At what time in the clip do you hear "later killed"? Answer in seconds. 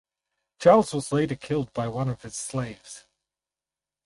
1.11-1.71